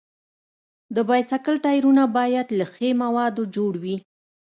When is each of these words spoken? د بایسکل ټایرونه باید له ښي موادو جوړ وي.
د 0.95 0.97
بایسکل 1.09 1.55
ټایرونه 1.65 2.03
باید 2.17 2.47
له 2.59 2.65
ښي 2.73 2.89
موادو 3.03 3.43
جوړ 3.55 3.73
وي. 3.83 3.97